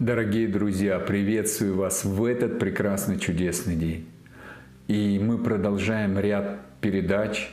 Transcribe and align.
Дорогие 0.00 0.46
друзья, 0.46 1.00
приветствую 1.00 1.76
вас 1.76 2.04
в 2.04 2.24
этот 2.24 2.60
прекрасный 2.60 3.18
чудесный 3.18 3.74
день. 3.74 4.06
И 4.86 5.18
мы 5.18 5.38
продолжаем 5.38 6.20
ряд 6.20 6.60
передач 6.80 7.50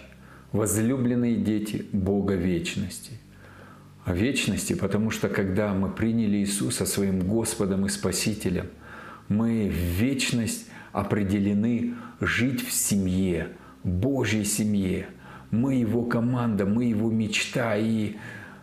«Возлюбленные 0.52 1.38
дети 1.38 1.88
Бога 1.92 2.36
вечности». 2.36 3.14
О 4.04 4.14
вечности, 4.14 4.74
потому 4.74 5.10
что 5.10 5.28
когда 5.28 5.74
мы 5.74 5.90
приняли 5.90 6.38
Иисуса 6.38 6.86
своим 6.86 7.22
Господом 7.22 7.88
и 7.88 7.90
Спасителем, 7.90 8.68
мы 9.28 9.68
в 9.68 10.00
вечность 10.00 10.68
определены 10.92 11.96
жить 12.22 12.64
в 12.64 12.72
семье, 12.72 13.48
Божьей 13.84 14.46
семье. 14.46 15.08
Мы 15.50 15.78
Его 15.78 16.04
команда, 16.04 16.68
мы 16.68 16.84
Его 16.84 17.10
мечта. 17.10 17.76
И 17.76 18.18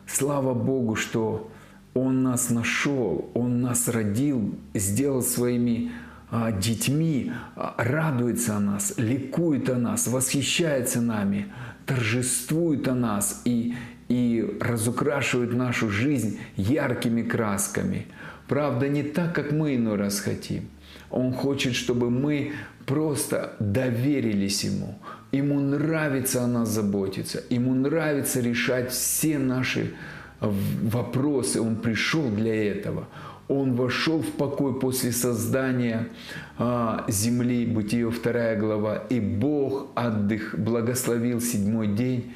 слава 0.06 0.54
Богу, 0.54 0.94
что 0.94 1.50
он 1.94 2.22
нас 2.22 2.50
нашел, 2.50 3.30
Он 3.34 3.60
нас 3.60 3.88
родил, 3.88 4.54
сделал 4.74 5.22
своими 5.22 5.92
а, 6.30 6.50
детьми, 6.50 7.32
а, 7.54 7.74
радуется 7.76 8.56
о 8.56 8.60
нас, 8.60 8.94
ликует 8.96 9.68
о 9.68 9.76
нас, 9.76 10.06
восхищается 10.06 11.02
нами, 11.02 11.52
торжествует 11.84 12.88
о 12.88 12.94
нас 12.94 13.42
и, 13.44 13.74
и 14.08 14.56
разукрашивает 14.60 15.52
нашу 15.52 15.90
жизнь 15.90 16.38
яркими 16.56 17.22
красками. 17.22 18.06
Правда, 18.48 18.88
не 18.88 19.02
так, 19.02 19.34
как 19.34 19.52
мы 19.52 19.76
иной 19.76 19.96
раз 19.96 20.20
хотим. 20.20 20.70
Он 21.10 21.34
хочет, 21.34 21.74
чтобы 21.74 22.08
мы 22.08 22.52
просто 22.86 23.54
доверились 23.60 24.64
Ему. 24.64 24.98
Ему 25.32 25.60
нравится 25.60 26.42
о 26.42 26.46
нас 26.46 26.70
заботиться. 26.70 27.42
Ему 27.50 27.74
нравится 27.74 28.40
решать 28.40 28.90
все 28.90 29.38
наши 29.38 29.92
вопросы, 30.42 31.60
он 31.60 31.76
пришел 31.76 32.28
для 32.28 32.70
этого. 32.70 33.08
Он 33.48 33.74
вошел 33.74 34.20
в 34.22 34.30
покой 34.32 34.78
после 34.78 35.12
создания 35.12 36.08
а, 36.58 37.04
земли, 37.08 37.66
Бытие 37.66 38.10
2 38.10 38.54
глава, 38.54 38.96
и 39.10 39.20
Бог 39.20 39.88
отдых, 39.94 40.54
благословил 40.56 41.40
седьмой 41.40 41.88
день 41.88 42.32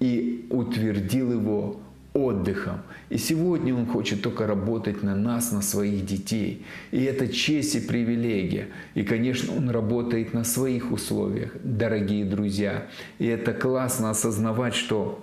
и 0.00 0.46
утвердил 0.50 1.32
его 1.32 1.80
отдыхом. 2.14 2.82
И 3.10 3.18
сегодня 3.18 3.74
Он 3.74 3.86
хочет 3.86 4.22
только 4.22 4.46
работать 4.46 5.02
на 5.02 5.16
нас, 5.16 5.50
на 5.50 5.60
своих 5.60 6.06
детей. 6.06 6.64
И 6.92 7.02
это 7.02 7.28
честь 7.28 7.74
и 7.74 7.80
привилегия. 7.80 8.68
И, 8.94 9.02
конечно, 9.02 9.52
Он 9.54 9.68
работает 9.68 10.32
на 10.32 10.44
своих 10.44 10.92
условиях, 10.92 11.50
дорогие 11.62 12.24
друзья. 12.24 12.86
И 13.18 13.26
это 13.26 13.52
классно 13.52 14.10
осознавать, 14.10 14.74
что 14.74 15.20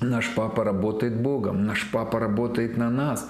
Наш 0.00 0.34
папа 0.34 0.64
работает 0.64 1.20
Богом, 1.20 1.66
наш 1.66 1.90
папа 1.90 2.18
работает 2.18 2.76
на 2.76 2.90
нас. 2.90 3.28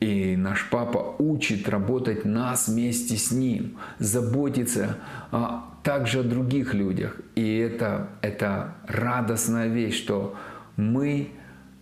И 0.00 0.36
наш 0.36 0.68
папа 0.68 1.14
учит 1.18 1.68
работать 1.68 2.26
нас 2.26 2.68
вместе 2.68 3.16
с 3.16 3.30
ним, 3.30 3.78
заботиться 3.98 4.98
а, 5.30 5.64
также 5.82 6.20
о 6.20 6.22
других 6.22 6.74
людях. 6.74 7.16
И 7.36 7.56
это, 7.56 8.10
это 8.20 8.74
радостная 8.86 9.68
вещь, 9.68 9.96
что 9.96 10.34
мы 10.76 11.30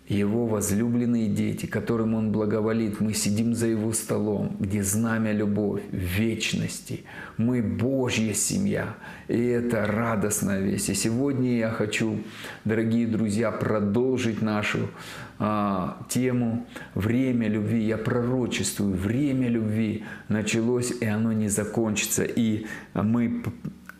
его 0.08 0.46
возлюбленные 0.46 1.28
дети, 1.28 1.66
которым 1.66 2.14
Он 2.14 2.32
благоволит. 2.32 3.00
Мы 3.00 3.14
сидим 3.14 3.54
за 3.54 3.68
Его 3.68 3.92
столом, 3.92 4.56
где 4.58 4.82
знамя 4.82 5.32
любовь, 5.32 5.82
вечности. 5.90 7.04
Мы 7.36 7.62
Божья 7.62 8.34
семья. 8.34 8.96
И 9.28 9.38
это 9.38 9.86
радостная 9.86 10.60
весть. 10.60 10.90
И 10.90 10.94
сегодня 10.94 11.56
я 11.56 11.70
хочу, 11.70 12.18
дорогие 12.64 13.06
друзья, 13.06 13.50
продолжить 13.50 14.42
нашу 14.42 14.90
а, 15.38 16.04
тему 16.08 16.66
«Время 16.94 17.48
любви». 17.48 17.82
Я 17.84 17.96
пророчествую, 17.96 18.94
время 18.94 19.48
любви 19.48 20.04
началось, 20.28 20.92
и 21.00 21.06
оно 21.06 21.32
не 21.32 21.48
закончится. 21.48 22.24
И 22.24 22.66
мы 22.94 23.42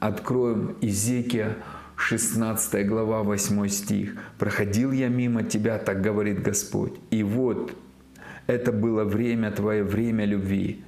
откроем 0.00 0.76
Изекия 0.80 1.56
16 2.02 2.86
глава, 2.88 3.22
8 3.22 3.68
стих. 3.68 4.16
«Проходил 4.38 4.92
я 4.92 5.08
мимо 5.08 5.44
тебя, 5.44 5.78
так 5.78 6.02
говорит 6.02 6.42
Господь, 6.42 6.94
и 7.10 7.22
вот 7.22 7.76
это 8.48 8.72
было 8.72 9.04
время 9.04 9.52
твое, 9.52 9.84
время 9.84 10.24
любви, 10.24 10.82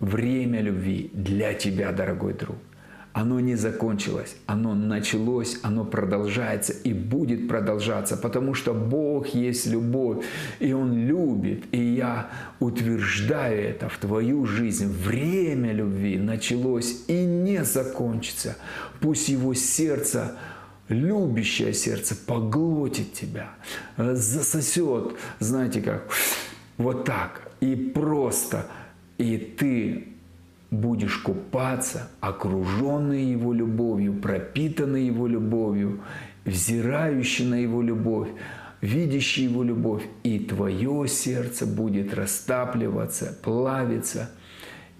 время 0.00 0.62
любви 0.62 1.10
для 1.12 1.52
тебя, 1.52 1.92
дорогой 1.92 2.32
друг 2.32 2.56
оно 3.14 3.38
не 3.38 3.54
закончилось, 3.54 4.36
оно 4.46 4.74
началось, 4.74 5.60
оно 5.62 5.84
продолжается 5.84 6.72
и 6.72 6.92
будет 6.92 7.46
продолжаться, 7.48 8.16
потому 8.16 8.54
что 8.54 8.74
Бог 8.74 9.28
есть 9.28 9.66
любовь, 9.68 10.24
и 10.58 10.72
Он 10.72 10.92
любит, 10.92 11.62
и 11.70 11.80
я 11.80 12.28
утверждаю 12.58 13.68
это 13.68 13.88
в 13.88 13.98
твою 13.98 14.46
жизнь. 14.46 14.92
Время 14.92 15.72
любви 15.72 16.18
началось 16.18 17.04
и 17.06 17.24
не 17.54 17.64
закончится. 17.64 18.56
Пусть 19.00 19.28
его 19.28 19.54
сердце 19.54 20.36
любящее 20.88 21.72
сердце 21.72 22.14
поглотит 22.14 23.12
тебя, 23.14 23.50
засосет, 23.96 25.14
знаете 25.38 25.80
как, 25.80 26.10
вот 26.76 27.04
так, 27.04 27.50
и 27.60 27.74
просто, 27.74 28.66
и 29.16 29.38
ты 29.38 30.08
будешь 30.70 31.18
купаться, 31.18 32.10
окруженный 32.20 33.24
Его 33.24 33.52
любовью, 33.52 34.14
пропитанный 34.14 35.06
Его 35.06 35.26
любовью, 35.26 36.02
взирающий 36.44 37.46
на 37.46 37.54
Его 37.54 37.80
любовь, 37.80 38.28
видящий 38.80 39.44
Его 39.44 39.62
любовь, 39.62 40.02
и 40.24 40.38
твое 40.38 41.06
сердце 41.08 41.64
будет 41.64 42.12
растапливаться, 42.12 43.38
плавиться 43.42 44.30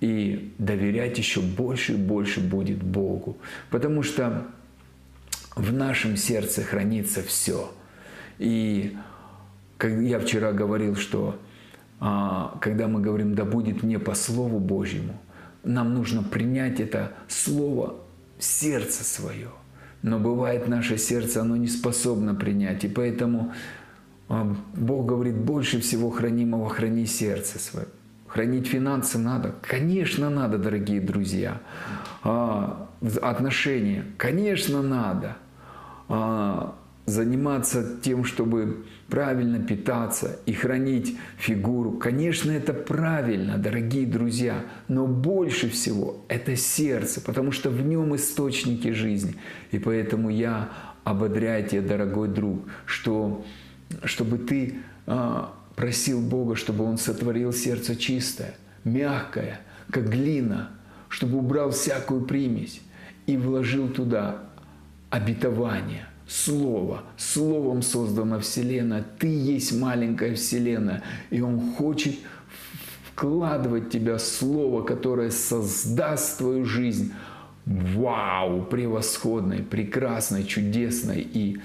и 0.01 0.55
доверять 0.59 1.19
еще 1.19 1.41
больше 1.41 1.95
и 1.95 1.97
больше 1.97 2.41
будет 2.41 2.83
Богу. 2.83 3.39
Потому 3.71 4.03
что 4.03 4.47
в 5.57 5.73
нашем 5.73 6.17
сердце 6.17 6.63
хранится 6.63 7.23
все. 7.23 7.73
И 8.39 8.97
как 9.79 9.93
я 9.93 10.19
вчера 10.19 10.53
говорил, 10.53 10.97
что 10.97 11.39
а, 12.01 12.59
когда 12.61 12.89
мы 12.89 13.01
говорим 13.01 13.35
«да 13.35 13.45
будет 13.45 13.83
мне 13.83 13.99
по 13.99 14.15
Слову 14.15 14.59
Божьему», 14.59 15.19
нам 15.63 15.95
нужно 15.95 16.23
принять 16.23 16.81
это 16.81 17.13
слово 17.29 17.97
в 18.39 18.45
сердце 18.45 19.05
свое. 19.05 19.49
Но 20.03 20.19
бывает 20.19 20.69
наше 20.69 20.99
сердце, 20.99 21.41
оно 21.41 21.57
не 21.57 21.69
способно 21.69 22.35
принять. 22.35 22.85
И 22.85 22.89
поэтому 22.89 23.55
а, 24.29 24.55
Бог 24.75 25.07
говорит, 25.07 25.37
больше 25.37 25.81
всего 25.81 26.11
хранимого 26.11 26.69
храни 26.69 27.07
сердце 27.07 27.59
свое. 27.59 27.87
Хранить 28.35 28.67
финансы 28.67 29.17
надо? 29.17 29.55
Конечно, 29.63 30.29
надо, 30.29 30.59
дорогие 30.59 31.01
друзья. 31.01 31.61
А, 32.25 32.89
отношения? 33.23 34.07
Конечно, 34.17 34.83
надо. 34.83 35.37
А, 36.09 36.75
заниматься 37.07 37.97
тем, 38.03 38.25
чтобы 38.25 38.87
правильно 39.09 39.61
питаться 39.61 40.41
и 40.47 40.53
хранить 40.53 41.17
фигуру. 41.37 41.93
Конечно, 41.93 42.51
это 42.51 42.75
правильно, 42.75 43.57
дорогие 43.57 44.05
друзья, 44.05 44.65
но 44.89 45.07
больше 45.07 45.69
всего 45.69 46.25
это 46.27 46.57
сердце, 46.57 47.21
потому 47.21 47.53
что 47.53 47.71
в 47.71 47.87
нем 47.87 48.17
источники 48.17 48.91
жизни. 48.91 49.37
И 49.71 49.79
поэтому 49.79 50.29
я 50.29 50.71
ободряю 51.05 51.69
тебя, 51.69 51.83
дорогой 51.83 52.27
друг, 52.27 52.65
что, 52.85 53.45
чтобы 54.03 54.39
ты 54.39 54.79
а, 55.07 55.55
просил 55.77 56.21
Бога, 56.21 56.57
чтобы 56.57 56.85
Он 56.85 56.99
сотворил 56.99 57.53
сердце 57.53 57.97
чистое, 57.97 58.55
мягкое, 58.85 59.61
как 59.91 60.09
глина, 60.09 60.71
чтобы 61.09 61.39
убрал 61.39 61.71
всякую 61.71 62.23
примесь 62.23 62.81
и 63.27 63.37
вложил 63.37 63.89
туда 63.89 64.43
обетование– 65.11 66.07
Слово. 66.27 67.03
Словом 67.17 67.83
создана 67.83 68.39
Вселенная. 68.39 69.05
Ты 69.19 69.27
есть 69.27 69.79
маленькая 69.79 70.35
Вселенная. 70.35 71.03
И 71.31 71.41
Он 71.41 71.61
хочет 71.75 72.15
вкладывать 73.13 73.85
в 73.85 73.91
тебя 73.91 74.19
Слово, 74.19 74.83
которое 74.83 75.31
создаст 75.31 76.39
твою 76.39 76.65
жизнь. 76.65 77.13
Вау! 77.67 78.63
Превосходной, 78.63 79.59
прекрасной, 79.59 80.45
чудесной 80.45 81.21
и, 81.21 81.59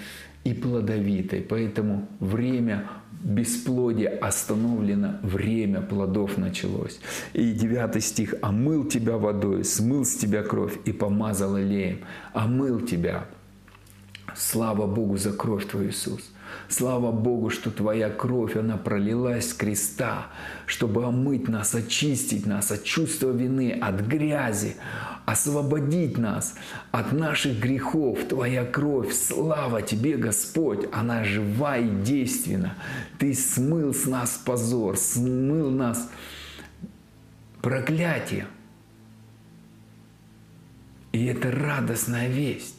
и 0.43 0.53
плодовитой. 0.53 1.41
Поэтому 1.41 2.07
время 2.19 2.89
бесплодия 3.21 4.17
остановлено, 4.19 5.19
время 5.21 5.81
плодов 5.81 6.37
началось. 6.37 6.99
И 7.33 7.51
9 7.51 8.03
стих. 8.03 8.35
«Омыл 8.41 8.85
тебя 8.85 9.17
водой, 9.17 9.63
смыл 9.63 10.05
с 10.05 10.15
тебя 10.15 10.43
кровь 10.43 10.77
и 10.85 10.91
помазал 10.91 11.55
аллеем». 11.55 11.99
Омыл 12.33 12.79
тебя 12.81 13.25
Слава 14.35 14.87
Богу 14.87 15.17
за 15.17 15.33
кровь 15.33 15.67
Твою, 15.67 15.89
Иисус. 15.89 16.31
Слава 16.67 17.11
Богу, 17.11 17.49
что 17.49 17.71
Твоя 17.71 18.09
кровь, 18.09 18.55
она 18.55 18.77
пролилась 18.77 19.49
с 19.49 19.53
креста, 19.53 20.27
чтобы 20.65 21.05
омыть 21.05 21.47
нас, 21.47 21.73
очистить 21.73 22.45
нас 22.45 22.71
от 22.71 22.83
чувства 22.83 23.31
вины, 23.31 23.71
от 23.71 24.01
грязи, 24.01 24.75
освободить 25.25 26.17
нас 26.17 26.55
от 26.91 27.11
наших 27.11 27.59
грехов. 27.59 28.19
Твоя 28.27 28.65
кровь, 28.65 29.13
слава 29.13 29.81
Тебе, 29.81 30.17
Господь, 30.17 30.87
она 30.91 31.23
жива 31.23 31.77
и 31.77 31.89
действенна. 31.89 32.75
Ты 33.17 33.33
смыл 33.33 33.93
с 33.93 34.05
нас 34.05 34.41
позор, 34.43 34.97
смыл 34.97 35.71
нас 35.71 36.09
проклятие. 37.61 38.47
И 41.11 41.25
это 41.25 41.51
радостная 41.51 42.29
весть. 42.29 42.75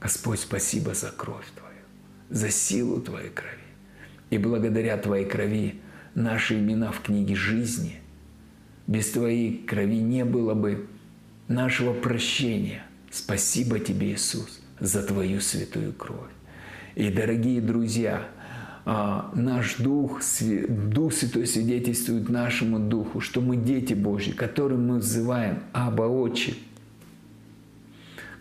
Господь, 0.00 0.40
спасибо 0.40 0.94
за 0.94 1.10
кровь 1.10 1.46
Твою, 1.54 1.71
за 2.32 2.50
силу 2.50 3.00
Твоей 3.00 3.28
крови. 3.28 3.52
И 4.30 4.38
благодаря 4.38 4.96
Твоей 4.96 5.24
крови 5.24 5.80
наши 6.14 6.58
имена 6.58 6.90
в 6.90 7.00
книге 7.00 7.34
жизни. 7.34 8.00
Без 8.86 9.10
Твоей 9.10 9.58
крови 9.58 10.00
не 10.00 10.24
было 10.24 10.54
бы 10.54 10.86
нашего 11.48 11.92
прощения. 11.92 12.82
Спасибо 13.10 13.78
Тебе, 13.78 14.12
Иисус, 14.12 14.60
за 14.80 15.02
Твою 15.02 15.40
святую 15.40 15.92
кровь. 15.92 16.30
И, 16.94 17.10
дорогие 17.10 17.60
друзья, 17.60 18.26
а, 18.84 19.30
наш 19.34 19.76
Дух, 19.76 20.22
Дух 20.68 21.12
Святой 21.12 21.46
свидетельствует 21.46 22.28
нашему 22.28 22.78
Духу, 22.78 23.20
что 23.20 23.40
мы 23.40 23.56
дети 23.56 23.94
Божьи, 23.94 24.32
которым 24.32 24.88
мы 24.88 24.98
взываем 24.98 25.60
Аба 25.72 26.02
Отче– 26.02 26.54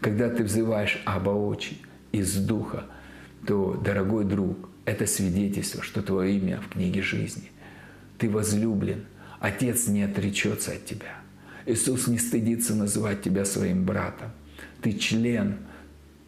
когда 0.01 0.29
ты 0.29 0.43
взываешь 0.43 1.01
Аба 1.05 1.29
Очи 1.29 1.77
из 2.11 2.35
Духа, 2.35 2.85
то, 3.45 3.73
дорогой 3.73 4.25
друг, 4.25 4.69
это 4.85 5.05
свидетельство, 5.05 5.83
что 5.83 6.01
твое 6.01 6.37
имя 6.37 6.61
в 6.61 6.69
книге 6.69 7.01
жизни. 7.01 7.51
Ты 8.17 8.29
возлюблен, 8.29 9.05
Отец 9.39 9.87
не 9.87 10.03
отречется 10.03 10.73
от 10.73 10.85
тебя. 10.85 11.15
Иисус 11.65 12.07
не 12.07 12.19
стыдится 12.19 12.75
называть 12.75 13.23
тебя 13.23 13.43
своим 13.43 13.85
братом. 13.85 14.31
Ты 14.81 14.93
член 14.93 15.57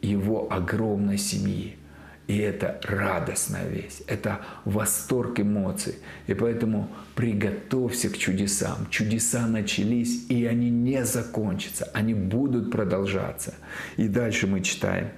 Его 0.01 0.51
огромной 0.51 1.17
семьи. 1.17 1.77
И 2.25 2.37
это 2.37 2.79
радостная 2.83 3.67
весть, 3.67 4.01
это 4.07 4.39
восторг 4.63 5.41
эмоций. 5.41 5.95
И 6.25 6.33
поэтому 6.33 6.89
приготовься 7.15 8.09
к 8.09 8.17
чудесам. 8.17 8.87
Чудеса 8.89 9.45
начались, 9.45 10.25
и 10.29 10.45
они 10.45 10.69
не 10.69 11.05
закончатся, 11.05 11.89
они 11.93 12.13
будут 12.13 12.71
продолжаться. 12.71 13.53
И 13.97 14.07
дальше 14.07 14.47
мы 14.47 14.61
читаем. 14.61 15.09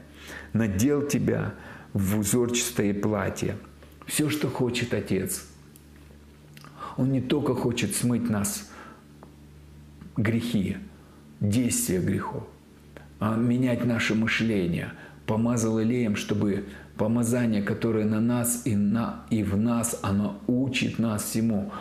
«Надел 0.53 1.05
тебя 1.07 1.53
в 1.95 2.19
узорчатое 2.19 2.93
платье». 2.93 3.57
Все, 4.05 4.29
что 4.29 4.49
хочет 4.49 4.93
Отец. 4.93 5.47
Он 6.95 7.11
не 7.11 7.21
только 7.21 7.55
хочет 7.55 7.95
смыть 7.95 8.29
нас 8.29 8.69
грехи, 10.15 10.77
действия 11.39 11.99
грехов, 11.99 12.43
а 13.19 13.35
менять 13.35 13.83
наше 13.83 14.13
мышление. 14.13 14.91
Помазал 15.25 15.81
Илеем, 15.81 16.15
чтобы 16.15 16.65
Помазание, 16.97 17.61
которое 17.61 18.05
на 18.05 18.21
нас 18.21 18.61
и, 18.63 18.73
на, 18.73 19.25
и 19.29 19.43
в 19.43 19.57
нас, 19.57 19.99
оно 20.01 20.39
учит 20.47 20.97
нас 20.97 21.23
всему. 21.23 21.73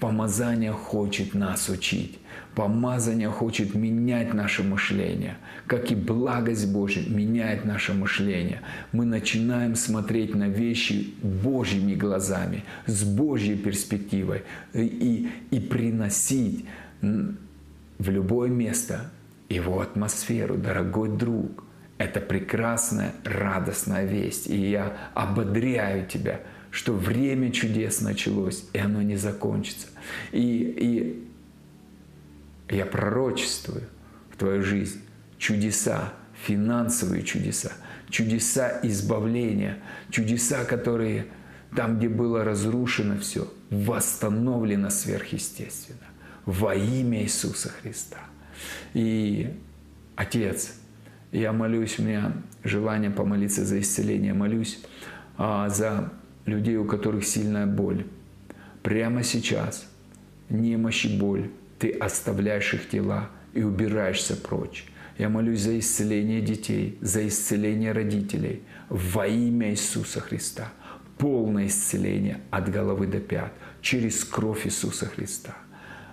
Помазание 0.00 0.72
хочет 0.72 1.34
нас 1.34 1.68
учить. 1.68 2.18
Помазание 2.54 3.28
хочет 3.28 3.74
менять 3.74 4.34
наше 4.34 4.62
мышление, 4.62 5.36
как 5.66 5.92
и 5.92 5.94
благость 5.94 6.72
Божия 6.72 7.08
меняет 7.08 7.64
наше 7.64 7.94
мышление. 7.94 8.60
Мы 8.90 9.04
начинаем 9.04 9.76
смотреть 9.76 10.34
на 10.34 10.48
вещи 10.48 11.14
Божьими 11.22 11.94
глазами, 11.94 12.64
с 12.86 13.04
Божьей 13.04 13.56
перспективой 13.56 14.42
и, 14.74 15.30
и 15.50 15.60
приносить 15.60 16.66
в 17.00 18.10
любое 18.10 18.50
место 18.50 19.10
его 19.48 19.80
атмосферу, 19.80 20.56
дорогой 20.56 21.08
друг– 21.16 21.64
это 22.02 22.20
прекрасная, 22.20 23.12
радостная 23.24 24.04
весть. 24.04 24.48
И 24.48 24.56
я 24.70 24.96
ободряю 25.14 26.06
тебя, 26.06 26.40
что 26.72 26.94
время 26.94 27.52
чудес 27.52 28.00
началось, 28.00 28.64
и 28.72 28.78
оно 28.78 29.02
не 29.02 29.16
закончится. 29.16 29.86
И, 30.32 31.22
и 32.70 32.74
я 32.74 32.86
пророчествую 32.86 33.84
в 34.32 34.38
твою 34.38 34.62
жизнь 34.62 35.00
чудеса, 35.38 36.14
финансовые 36.46 37.22
чудеса, 37.22 37.72
чудеса 38.08 38.80
избавления, 38.82 39.78
чудеса, 40.10 40.64
которые 40.64 41.26
там, 41.76 41.98
где 41.98 42.08
было 42.08 42.42
разрушено 42.42 43.18
все, 43.18 43.52
восстановлено 43.70 44.88
сверхъестественно 44.88 45.98
во 46.46 46.74
имя 46.74 47.22
Иисуса 47.22 47.68
Христа. 47.68 48.18
И 48.94 49.54
Отец, 50.16 50.74
я 51.32 51.52
молюсь, 51.52 51.98
у 51.98 52.02
меня 52.02 52.32
желание 52.64 53.10
помолиться 53.10 53.64
за 53.64 53.80
исцеление. 53.80 54.34
Молюсь 54.34 54.82
а, 55.36 55.68
за 55.68 56.12
людей, 56.46 56.76
у 56.76 56.84
которых 56.84 57.24
сильная 57.24 57.66
боль. 57.66 58.06
Прямо 58.82 59.22
сейчас 59.22 59.86
немощь 60.48 61.04
и 61.04 61.18
боль. 61.18 61.50
Ты 61.78 61.90
оставляешь 61.90 62.74
их 62.74 62.88
тела 62.88 63.30
и 63.54 63.62
убираешься 63.62 64.36
прочь. 64.36 64.86
Я 65.18 65.28
молюсь 65.28 65.60
за 65.60 65.78
исцеление 65.78 66.40
детей, 66.40 66.98
за 67.00 67.26
исцеление 67.26 67.92
родителей 67.92 68.62
во 68.88 69.26
имя 69.26 69.70
Иисуса 69.70 70.20
Христа. 70.20 70.72
Полное 71.18 71.66
исцеление 71.66 72.40
от 72.50 72.70
головы 72.70 73.06
до 73.06 73.20
пят 73.20 73.52
через 73.80 74.24
кровь 74.24 74.66
Иисуса 74.66 75.06
Христа. 75.06 75.54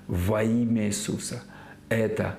Во 0.08 0.44
имя 0.44 0.88
Иисуса. 0.88 1.44
Это 1.88 2.38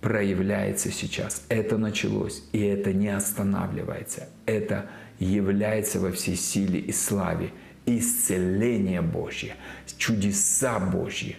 проявляется 0.00 0.90
сейчас. 0.90 1.44
Это 1.48 1.76
началось, 1.78 2.42
и 2.52 2.60
это 2.60 2.92
не 2.92 3.08
останавливается. 3.08 4.28
Это 4.46 4.86
является 5.18 6.00
во 6.00 6.10
всей 6.12 6.36
силе 6.36 6.80
и 6.80 6.92
славе. 6.92 7.50
Исцеление 7.86 9.02
Божье, 9.02 9.56
чудеса 9.98 10.78
Божьи 10.80 11.36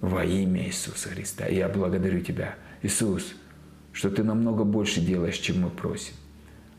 во 0.00 0.24
имя 0.24 0.66
Иисуса 0.66 1.08
Христа. 1.08 1.46
И 1.46 1.56
я 1.56 1.68
благодарю 1.68 2.20
Тебя, 2.20 2.54
Иисус, 2.82 3.34
что 3.92 4.10
Ты 4.10 4.22
намного 4.22 4.64
больше 4.64 5.00
делаешь, 5.00 5.38
чем 5.38 5.62
мы 5.62 5.70
просим. 5.70 6.14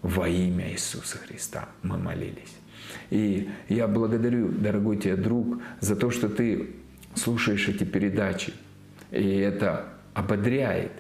Во 0.02 0.30
имя 0.30 0.72
Иисуса 0.72 1.18
Христа 1.18 1.68
мы 1.82 1.98
молились. 1.98 2.56
И 3.10 3.50
я 3.70 3.88
благодарю, 3.88 4.50
дорогой 4.50 4.98
тебе 4.98 5.16
друг, 5.16 5.62
за 5.80 5.96
то, 5.96 6.12
что 6.12 6.30
ты 6.30 6.76
слушаешь 7.16 7.68
эти 7.68 7.84
передачи. 7.84 8.54
И 9.12 9.38
это 9.38 9.94
ободряет, 10.14 10.92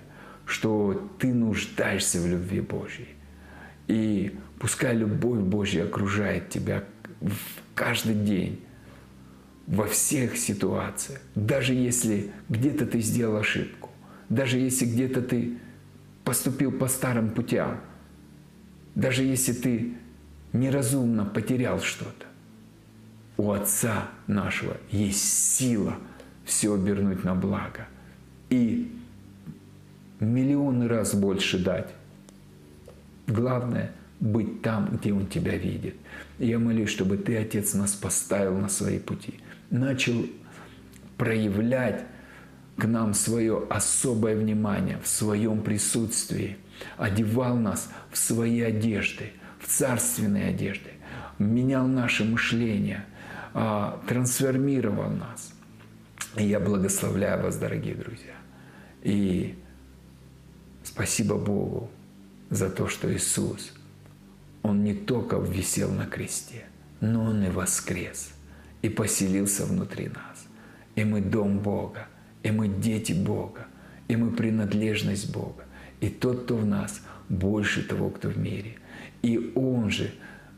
что 0.45 1.09
ты 1.19 1.33
нуждаешься 1.33 2.19
в 2.19 2.27
любви 2.27 2.61
Божьей. 2.61 3.14
И 3.87 4.37
пускай 4.59 4.95
любовь 4.95 5.39
Божья 5.39 5.83
окружает 5.83 6.49
тебя 6.49 6.83
каждый 7.75 8.15
день, 8.15 8.61
во 9.67 9.87
всех 9.87 10.37
ситуациях. 10.37 11.19
Даже 11.33 11.73
если 11.73 12.31
где-то 12.49 12.85
ты 12.85 13.01
сделал 13.01 13.37
ошибку, 13.37 13.89
даже 14.29 14.57
если 14.57 14.85
где-то 14.85 15.21
ты 15.21 15.57
поступил 16.23 16.71
по 16.71 16.87
старым 16.87 17.29
путям, 17.31 17.81
даже 18.95 19.23
если 19.23 19.53
ты 19.53 19.93
неразумно 20.53 21.25
потерял 21.25 21.79
что-то, 21.79 22.25
у 23.37 23.51
Отца 23.51 24.09
нашего 24.27 24.77
есть 24.91 25.23
сила 25.55 25.97
все 26.45 26.73
обернуть 26.73 27.23
на 27.23 27.35
благо. 27.35 27.87
И 28.49 28.95
миллионы 30.19 30.87
раз 30.87 31.13
больше 31.13 31.59
дать. 31.59 31.89
Главное– 33.27 33.91
быть 34.19 34.61
там, 34.61 34.97
где 34.97 35.13
Он 35.13 35.27
тебя 35.27 35.57
видит. 35.57 35.95
я 36.39 36.57
молюсь, 36.57 36.89
чтобы 36.89 37.17
Ты, 37.17 37.37
Отец, 37.37 37.73
нас 37.73 37.93
поставил 37.93 38.57
на 38.57 38.69
свои 38.69 38.99
пути, 38.99 39.35
начал 39.69 40.25
проявлять 41.17 42.03
к 42.77 42.85
нам 42.85 43.13
свое 43.13 43.65
особое 43.69 44.35
внимание 44.35 44.99
в 45.03 45.07
своем 45.07 45.61
присутствии, 45.61 46.57
одевал 46.97 47.57
нас 47.57 47.89
в 48.11 48.17
свои 48.17 48.61
одежды, 48.61 49.31
в 49.59 49.67
царственные 49.67 50.49
одежды, 50.49 50.91
менял 51.39 51.87
наше 51.87 52.25
мышление, 52.25 53.05
а, 53.53 54.01
трансформировал 54.07 55.09
нас. 55.09 55.53
И 56.35 56.45
я 56.45 56.59
благословляю 56.59 57.43
вас, 57.43 57.57
дорогие 57.57 57.95
друзья. 57.95 58.33
И 59.03 59.55
Спасибо 60.85 61.35
Богу 61.35 61.89
за 62.49 62.69
то, 62.69 62.87
что 62.87 63.13
Иисус, 63.13 63.73
Он 64.63 64.83
не 64.83 64.93
только 64.93 65.37
висел 65.37 65.91
на 65.91 66.05
кресте, 66.05 66.65
но 67.01 67.25
Он 67.25 67.43
и 67.43 67.49
воскрес 67.49 68.31
и 68.81 68.89
поселился 68.89 69.65
внутри 69.65 70.09
нас. 70.09 70.45
И 70.95 71.03
мы 71.03 71.21
дом 71.21 71.59
Бога, 71.59 72.07
и 72.43 72.51
мы 72.51 72.67
дети 72.67 73.13
Бога, 73.13 73.65
и 74.07 74.15
мы 74.15 74.31
принадлежность 74.31 75.31
Бога. 75.33 75.65
И 76.01 76.09
тот, 76.09 76.43
кто 76.43 76.57
в 76.57 76.65
нас, 76.65 77.01
больше 77.27 77.83
того, 77.83 78.09
кто 78.09 78.29
в 78.29 78.37
мире. 78.37 78.75
И 79.21 79.51
Он 79.55 79.89
же 79.89 80.11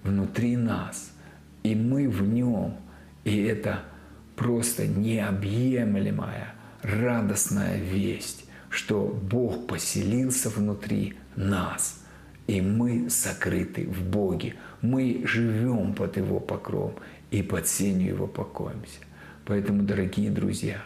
внутри 0.04 0.58
нас, 0.58 1.12
и 1.64 1.76
мы 1.76 2.10
в 2.10 2.22
нем. 2.22 2.78
И 3.24 3.44
это 3.44 3.84
просто 4.36 4.88
необъемлемая, 4.88 6.54
радостная 6.82 7.78
весть, 7.78 8.46
что 8.70 9.08
Бог 9.08 9.68
поселился 9.68 10.50
внутри 10.50 11.16
нас, 11.38 12.04
и 12.48 12.62
мы 12.62 13.10
сокрыты 13.10 13.88
в 13.88 14.04
Боге. 14.04 14.56
Мы 14.82 15.22
живем 15.26 15.94
под 15.94 16.18
Его 16.18 16.40
покровом 16.40 16.96
и 17.32 17.42
под 17.42 17.68
сенью 17.68 18.08
Его 18.08 18.28
покоимся. 18.28 19.00
Поэтому, 19.46 19.84
дорогие 19.84 20.30
друзья, 20.30 20.82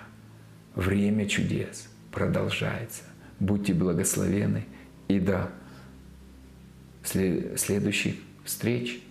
время 0.75 1.27
чудес 1.27 1.89
продолжается. 2.12 3.03
Будьте 3.39 3.74
благословены 3.74 4.65
и 5.08 5.20
до 5.20 5.50
следующих 7.03 8.15
встреч. 8.43 9.01